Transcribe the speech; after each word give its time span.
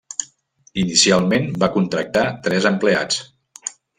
Inicialment 0.83 1.45
va 1.65 1.69
contractar 1.77 2.25
tres 2.49 2.67
empleats. 2.73 3.23